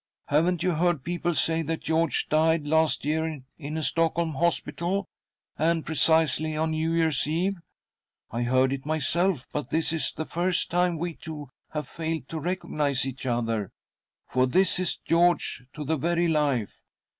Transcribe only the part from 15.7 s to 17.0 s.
to the very life.